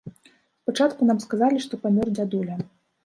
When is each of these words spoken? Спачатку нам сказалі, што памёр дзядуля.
Спачатку 0.61 1.09
нам 1.09 1.21
сказалі, 1.25 1.57
што 1.67 1.81
памёр 1.85 2.07
дзядуля. 2.19 2.55